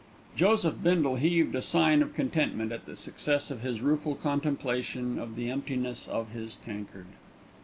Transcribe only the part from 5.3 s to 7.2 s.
the emptiness of his tankard.